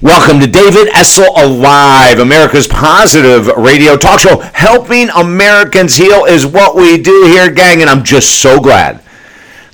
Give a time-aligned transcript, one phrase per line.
[0.00, 4.38] Welcome to David Essel Alive, America's positive radio talk show.
[4.38, 9.02] Helping Americans heal is what we do here, gang, and I'm just so glad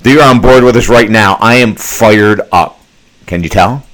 [0.01, 1.37] that you're on board with us right now.
[1.39, 2.79] I am fired up.
[3.27, 3.85] Can you tell?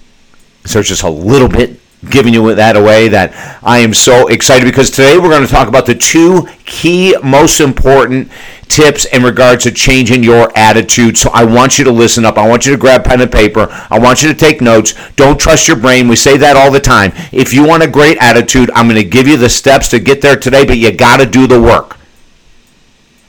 [0.64, 4.90] So just a little bit giving you that away that I am so excited because
[4.90, 8.32] today we're going to talk about the two key most important
[8.68, 11.18] tips in regards to changing your attitude.
[11.18, 12.38] So I want you to listen up.
[12.38, 13.68] I want you to grab pen and paper.
[13.90, 14.96] I want you to take notes.
[15.16, 16.08] Don't trust your brain.
[16.08, 17.12] We say that all the time.
[17.32, 20.22] If you want a great attitude, I'm going to give you the steps to get
[20.22, 21.98] there today, but you got to do the work.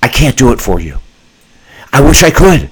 [0.01, 0.99] I can't do it for you.
[1.93, 2.71] I wish I could.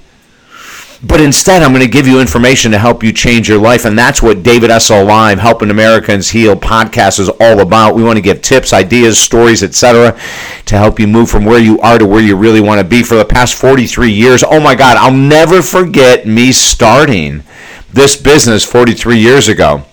[1.03, 3.85] But instead, I'm going to give you information to help you change your life.
[3.85, 7.95] And that's what David Essel Live, Helping Americans Heal podcast is all about.
[7.95, 10.19] We want to give tips, ideas, stories, etc.,
[10.65, 13.01] to help you move from where you are to where you really want to be.
[13.01, 17.43] For the past 43 years, oh my God, I'll never forget me starting
[17.91, 19.83] this business 43 years ago.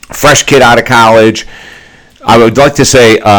[0.00, 1.46] Fresh kid out of college
[2.28, 3.30] I would like to say uh,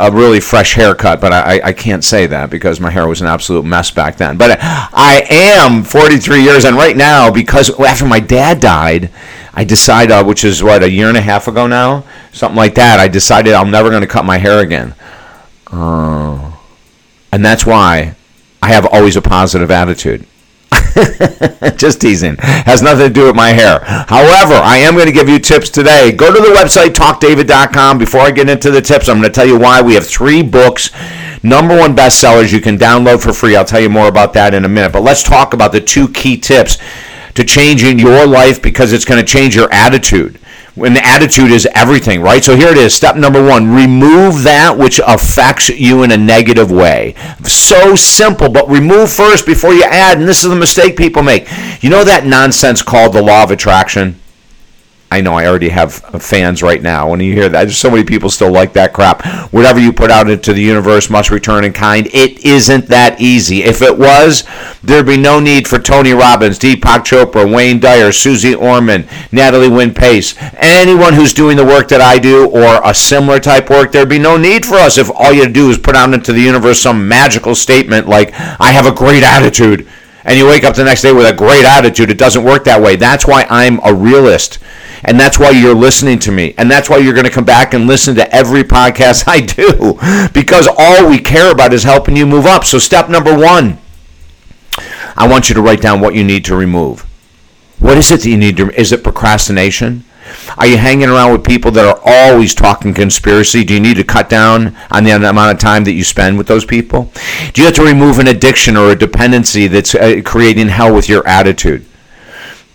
[0.00, 3.20] a, a, really fresh haircut, but I, I can't say that because my hair was
[3.20, 4.38] an absolute mess back then.
[4.38, 9.10] But I am 43 years, and right now, because after my dad died,
[9.52, 12.74] I decided, uh, which is what a year and a half ago now, something like
[12.76, 12.98] that.
[12.98, 14.94] I decided I'm never going to cut my hair again,
[15.70, 16.52] uh,
[17.32, 18.14] and that's why
[18.62, 20.26] I have always a positive attitude.
[21.76, 22.36] Just teasing.
[22.38, 23.80] Has nothing to do with my hair.
[23.80, 26.12] However, I am going to give you tips today.
[26.12, 27.98] Go to the website, talkdavid.com.
[27.98, 29.80] Before I get into the tips, I'm going to tell you why.
[29.80, 30.90] We have three books,
[31.42, 33.56] number one bestsellers you can download for free.
[33.56, 34.92] I'll tell you more about that in a minute.
[34.92, 36.78] But let's talk about the two key tips
[37.34, 40.38] to changing your life because it's going to change your attitude
[40.74, 42.42] when the attitude is everything, right?
[42.42, 42.94] So here it is.
[42.94, 47.14] Step number one remove that which affects you in a negative way.
[47.44, 50.18] So simple, but remove first before you add.
[50.18, 51.46] And this is the mistake people make.
[51.82, 54.21] You know that nonsense called the law of attraction?
[55.12, 57.10] I know I already have fans right now.
[57.10, 59.22] When you hear that, there's so many people still like that crap.
[59.52, 62.06] Whatever you put out into the universe must return in kind.
[62.14, 63.62] It isn't that easy.
[63.62, 64.44] If it was,
[64.82, 69.92] there'd be no need for Tony Robbins, Deepak Chopra, Wayne Dyer, Suze Orman, Natalie Wynn
[69.92, 73.92] Pace, anyone who's doing the work that I do or a similar type work.
[73.92, 76.40] There'd be no need for us if all you do is put out into the
[76.40, 79.86] universe some magical statement like, I have a great attitude.
[80.24, 82.10] And you wake up the next day with a great attitude.
[82.10, 82.96] It doesn't work that way.
[82.96, 84.58] That's why I'm a realist.
[85.04, 86.54] And that's why you're listening to me.
[86.56, 89.98] And that's why you're going to come back and listen to every podcast I do
[90.32, 92.64] because all we care about is helping you move up.
[92.64, 93.78] So, step number one
[95.16, 97.06] I want you to write down what you need to remove.
[97.78, 98.70] What is it that you need to?
[98.78, 100.04] Is it procrastination?
[100.58, 103.64] Are you hanging around with people that are always talking conspiracy?
[103.64, 106.46] Do you need to cut down on the amount of time that you spend with
[106.46, 107.10] those people?
[107.52, 111.08] Do you have to remove an addiction or a dependency that's uh, creating hell with
[111.08, 111.86] your attitude?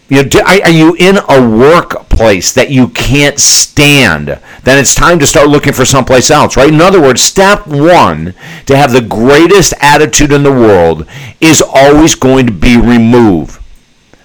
[0.09, 4.39] You know, are you in a workplace that you can't stand?
[4.63, 6.73] Then it's time to start looking for someplace else, right?
[6.73, 8.33] In other words, step one
[8.67, 11.05] to have the greatest attitude in the world
[11.41, 13.61] is always going to be remove.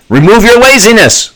[0.09, 1.32] Remove your laziness.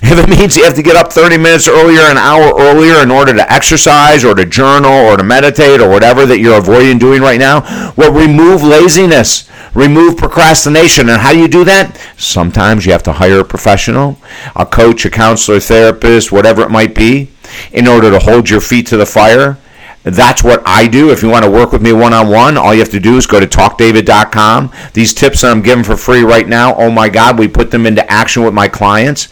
[0.00, 3.10] If it means you have to get up 30 minutes earlier, an hour earlier in
[3.10, 7.20] order to exercise or to journal or to meditate or whatever that you're avoiding doing
[7.20, 7.62] right now,
[7.96, 9.48] well, remove laziness.
[9.74, 11.08] Remove procrastination.
[11.08, 12.00] And how do you do that?
[12.16, 14.18] Sometimes you have to hire a professional,
[14.56, 17.30] a coach, a counselor, therapist, whatever it might be,
[17.72, 19.58] in order to hold your feet to the fire.
[20.04, 21.10] That's what I do.
[21.10, 23.16] If you want to work with me one on one, all you have to do
[23.16, 24.72] is go to talkdavid.com.
[24.94, 27.84] These tips that I'm giving for free right now, oh my God, we put them
[27.84, 29.28] into action with my clients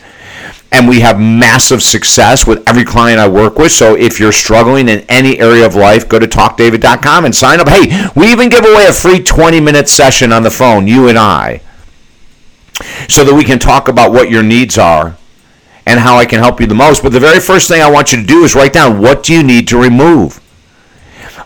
[0.73, 3.73] and we have massive success with every client I work with.
[3.73, 7.69] So if you're struggling in any area of life, go to talkdavid.com and sign up.
[7.69, 11.19] Hey, we even give away a free 20 minute session on the phone, you and
[11.19, 11.61] I,
[13.09, 15.17] so that we can talk about what your needs are
[15.87, 17.03] and how I can help you the most.
[17.03, 19.33] But the very first thing I want you to do is write down what do
[19.33, 20.43] you need to remove?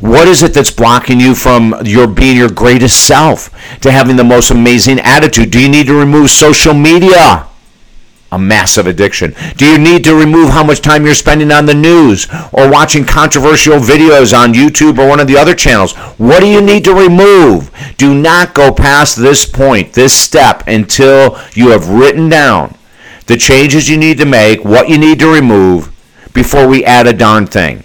[0.01, 4.25] What is it that's blocking you from your being your greatest self, to having the
[4.25, 5.51] most amazing attitude?
[5.51, 7.47] Do you need to remove social media?
[8.33, 9.35] A massive addiction?
[9.57, 13.05] Do you need to remove how much time you're spending on the news or watching
[13.05, 15.95] controversial videos on YouTube or one of the other channels?
[16.19, 17.71] What do you need to remove?
[17.97, 22.77] Do not go past this point, this step, until you have written down
[23.27, 25.93] the changes you need to make, what you need to remove
[26.33, 27.85] before we add a darn thing.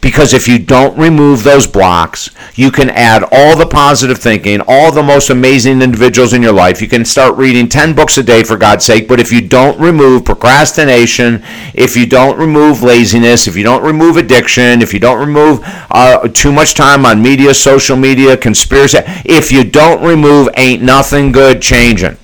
[0.00, 4.92] Because if you don't remove those blocks, you can add all the positive thinking, all
[4.92, 6.80] the most amazing individuals in your life.
[6.80, 9.08] You can start reading 10 books a day, for God's sake.
[9.08, 11.42] But if you don't remove procrastination,
[11.74, 15.60] if you don't remove laziness, if you don't remove addiction, if you don't remove
[15.90, 21.32] uh, too much time on media, social media, conspiracy, if you don't remove, ain't nothing
[21.32, 22.16] good changing.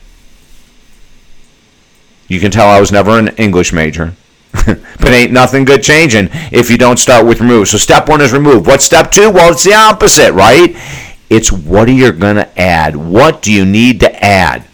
[2.28, 4.14] You can tell I was never an English major.
[4.66, 7.68] but ain't nothing good changing if you don't start with remove.
[7.68, 8.66] So step one is remove.
[8.66, 9.30] What's step two?
[9.30, 10.76] Well, it's the opposite, right?
[11.30, 12.94] It's what are you going to add?
[12.94, 14.64] What do you need to add?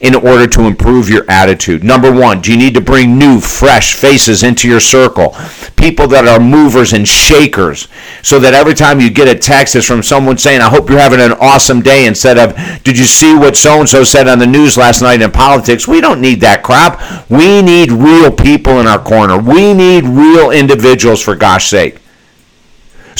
[0.00, 1.84] In order to improve your attitude?
[1.84, 5.36] Number one, do you need to bring new, fresh faces into your circle?
[5.76, 7.88] People that are movers and shakers,
[8.22, 10.98] so that every time you get a text is from someone saying, I hope you're
[10.98, 14.38] having an awesome day, instead of, Did you see what so and so said on
[14.38, 15.88] the news last night in politics?
[15.88, 17.00] We don't need that crap.
[17.30, 19.38] We need real people in our corner.
[19.38, 21.98] We need real individuals, for gosh sake.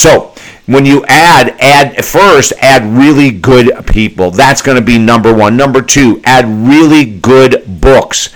[0.01, 0.33] So,
[0.65, 4.31] when you add, add first, add really good people.
[4.31, 5.59] That's going to be number one.
[5.59, 8.31] Number two, add really good books,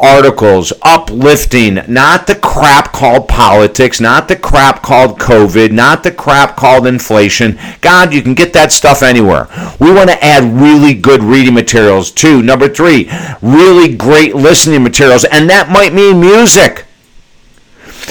[0.00, 6.56] articles, uplifting, not the crap called politics, not the crap called COVID, not the crap
[6.56, 7.58] called inflation.
[7.82, 9.48] God, you can get that stuff anywhere.
[9.78, 12.42] We want to add really good reading materials too.
[12.42, 13.10] Number three,
[13.42, 16.86] really great listening materials, and that might mean music.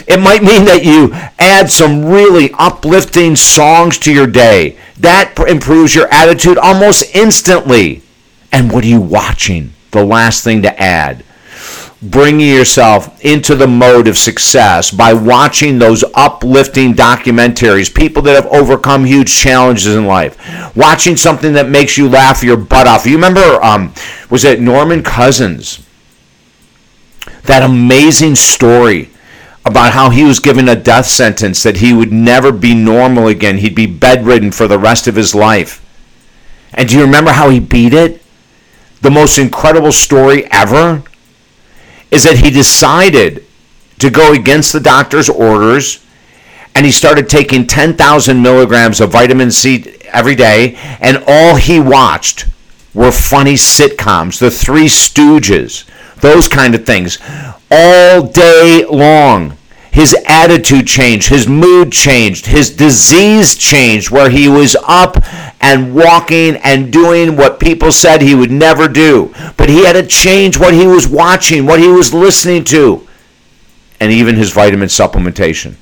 [0.08, 4.78] It might mean that you add some really uplifting songs to your day.
[4.98, 8.02] That improves your attitude almost instantly.
[8.52, 9.74] And what are you watching?
[9.92, 11.24] The last thing to add.
[12.02, 18.52] Bringing yourself into the mode of success by watching those uplifting documentaries, people that have
[18.52, 20.36] overcome huge challenges in life.
[20.76, 23.06] Watching something that makes you laugh your butt off.
[23.06, 23.94] You remember, um,
[24.32, 25.86] was it Norman Cousins?
[27.44, 29.10] That amazing story
[29.66, 33.58] about how he was given a death sentence that he would never be normal again.
[33.58, 35.86] He'd be bedridden for the rest of his life.
[36.74, 38.22] And do you remember how he beat it?
[39.02, 41.04] The most incredible story ever
[42.10, 43.46] is that he decided
[44.00, 46.04] to go against the doctor's orders
[46.74, 52.48] and he started taking 10,000 milligrams of vitamin C every day, and all he watched
[52.94, 55.86] were funny sitcoms, The Three Stooges,
[56.22, 57.18] those kind of things
[57.72, 59.58] all day long.
[59.92, 65.18] His attitude changed, his mood changed, his disease changed, where he was up
[65.62, 69.34] and walking and doing what people said he would never do.
[69.58, 73.06] But he had to change what he was watching, what he was listening to,
[74.00, 75.76] and even his vitamin supplementation.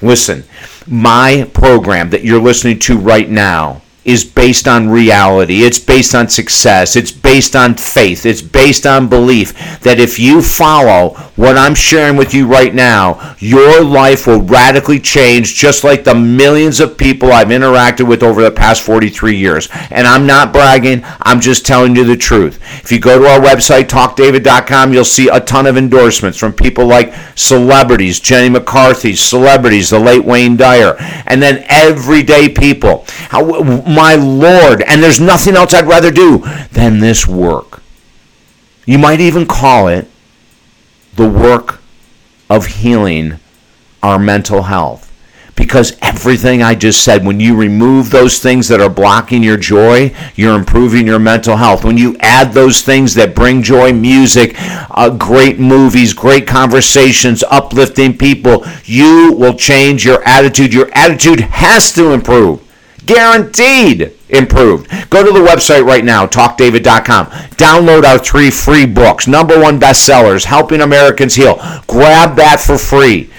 [0.00, 0.44] Listen,
[0.86, 5.62] my program that you're listening to right now is based on reality.
[5.62, 6.96] It's based on success.
[6.96, 8.26] It's based on faith.
[8.26, 13.36] It's based on belief that if you follow what I'm sharing with you right now,
[13.38, 18.42] your life will radically change just like the millions of people I've interacted with over
[18.42, 19.68] the past 43 years.
[19.90, 22.60] And I'm not bragging, I'm just telling you the truth.
[22.82, 26.86] If you go to our website, talkdavid.com, you'll see a ton of endorsements from people
[26.86, 30.96] like celebrities, Jenny McCarthy, celebrities, the late Wayne Dyer,
[31.26, 33.04] and then everyday people.
[33.28, 33.44] How,
[34.00, 36.38] my Lord, and there's nothing else I'd rather do
[36.72, 37.82] than this work.
[38.86, 40.08] You might even call it
[41.16, 41.82] the work
[42.48, 43.38] of healing
[44.02, 45.06] our mental health.
[45.54, 50.14] Because everything I just said, when you remove those things that are blocking your joy,
[50.34, 51.84] you're improving your mental health.
[51.84, 58.16] When you add those things that bring joy, music, uh, great movies, great conversations, uplifting
[58.16, 60.72] people, you will change your attitude.
[60.72, 62.66] Your attitude has to improve
[63.14, 64.88] guaranteed improved.
[65.10, 67.26] Go to the website right now, talkdavid.com.
[67.56, 71.56] Download our three free books, number one bestsellers, Helping Americans Heal.
[71.86, 73.30] Grab that for free.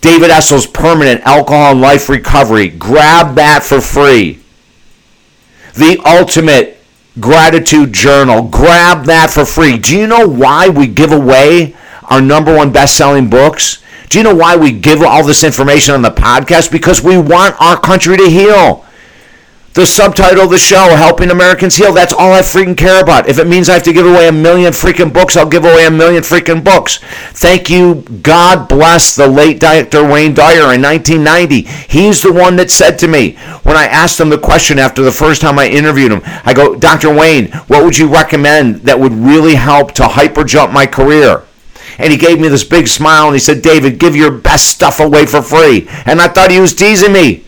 [0.00, 2.68] David Essel's Permanent Alcohol and Life Recovery.
[2.68, 4.40] Grab that for free.
[5.74, 6.78] The Ultimate
[7.20, 8.42] Gratitude Journal.
[8.42, 9.78] Grab that for free.
[9.78, 13.82] Do you know why we give away our number one best-selling books?
[14.08, 16.70] Do you know why we give all this information on the podcast?
[16.70, 18.85] Because we want our country to heal.
[19.76, 23.28] The subtitle of the show, Helping Americans Heal, that's all I freaking care about.
[23.28, 25.84] If it means I have to give away a million freaking books, I'll give away
[25.84, 26.96] a million freaking books.
[27.32, 27.96] Thank you.
[28.22, 30.02] God bless the late Dr.
[30.10, 31.60] Wayne Dyer in 1990.
[31.60, 33.32] He's the one that said to me,
[33.64, 36.74] when I asked him the question after the first time I interviewed him, I go,
[36.74, 37.14] Dr.
[37.14, 41.42] Wayne, what would you recommend that would really help to hyper jump my career?
[41.98, 45.00] and he gave me this big smile and he said, David, give your best stuff
[45.00, 45.88] away for free.
[46.04, 47.45] And I thought he was teasing me.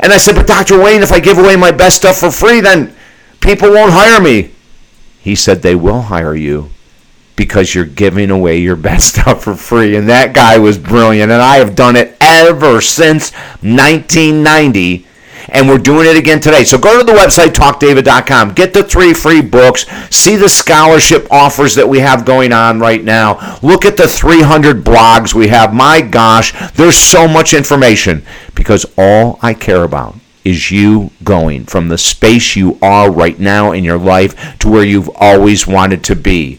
[0.00, 0.82] And I said, But Dr.
[0.82, 2.94] Wayne, if I give away my best stuff for free, then
[3.40, 4.52] people won't hire me.
[5.20, 6.70] He said, They will hire you
[7.36, 9.96] because you're giving away your best stuff for free.
[9.96, 11.32] And that guy was brilliant.
[11.32, 15.06] And I have done it ever since 1990
[15.50, 16.64] and we're doing it again today.
[16.64, 18.52] So go to the website, talkdavid.com.
[18.52, 19.86] Get the three free books.
[20.14, 23.58] See the scholarship offers that we have going on right now.
[23.62, 25.72] Look at the 300 blogs we have.
[25.72, 28.24] My gosh, there's so much information
[28.58, 33.70] because all I care about is you going from the space you are right now
[33.70, 36.58] in your life to where you've always wanted to be.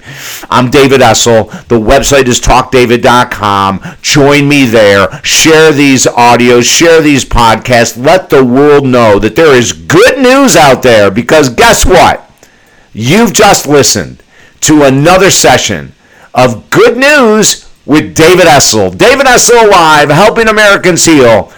[0.50, 1.50] I'm David Essel.
[1.68, 3.82] The website is talkdavid.com.
[4.01, 5.12] Join me there.
[5.24, 8.01] Share these audios, share these podcasts.
[8.01, 12.32] Let the world know that there is good news out there because guess what?
[12.94, 14.24] You've just listened
[14.62, 15.91] to another session
[16.34, 18.98] of good news with David Essel.
[18.98, 21.51] David Essel Live, helping Americans heal.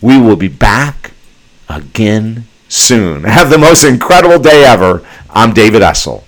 [0.00, 1.12] We will be back
[1.68, 3.24] again soon.
[3.24, 5.06] Have the most incredible day ever.
[5.30, 6.24] I'm David Essel.